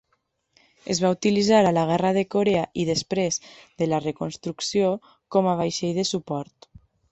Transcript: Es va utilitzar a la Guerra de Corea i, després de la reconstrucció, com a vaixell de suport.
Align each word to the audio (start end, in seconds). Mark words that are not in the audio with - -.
Es 0.93 1.01
va 1.03 1.11
utilitzar 1.15 1.59
a 1.65 1.73
la 1.77 1.83
Guerra 1.89 2.11
de 2.17 2.23
Corea 2.37 2.63
i, 2.83 2.87
després 2.89 3.39
de 3.83 3.89
la 3.93 4.01
reconstrucció, 4.07 4.91
com 5.37 5.53
a 5.53 5.57
vaixell 5.63 5.97
de 6.03 6.11
suport. 6.17 6.71